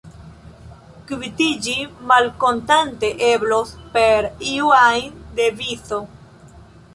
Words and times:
Kvitiĝi 1.09 1.75
malkontante 2.11 3.11
eblos 3.27 3.75
per 3.99 4.29
iu 4.55 4.73
ajn 4.79 5.23
devizo. 5.43 6.03